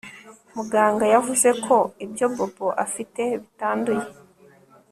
[0.55, 4.05] Muganga yavuze ko ibyo Bobo afite bitanduye